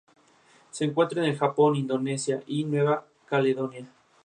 Se 0.71 0.83
encuentra 0.83 1.21
en 1.23 1.29
el 1.29 1.37
Japón, 1.37 1.75
Indonesia 1.75 2.41
y 2.47 2.63
Nueva 2.63 3.05
Caledonia. 3.27 3.85